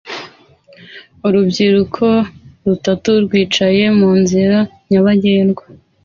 [1.27, 2.05] Urubyiruko
[2.65, 4.57] rutatu rwicaye munzira
[4.89, 5.63] nyabagendwa